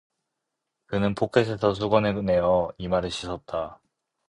그는 0.87 1.13
포켓에서 1.13 1.75
수건을 1.75 2.25
내어 2.25 2.71
이마를 2.79 3.11
씻었다. 3.11 3.79